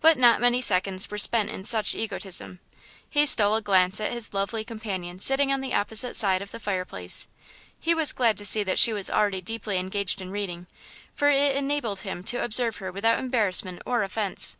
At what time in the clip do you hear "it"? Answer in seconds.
11.30-11.56